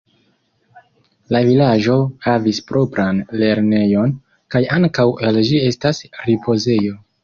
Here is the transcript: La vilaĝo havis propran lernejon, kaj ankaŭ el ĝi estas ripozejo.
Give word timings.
La 1.35 1.41
vilaĝo 1.49 1.99
havis 2.25 2.63
propran 2.73 3.21
lernejon, 3.45 4.19
kaj 4.57 4.67
ankaŭ 4.83 5.09
el 5.31 5.43
ĝi 5.49 5.65
estas 5.73 6.07
ripozejo. 6.31 7.03